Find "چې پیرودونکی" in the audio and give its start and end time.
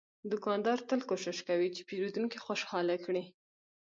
1.75-2.43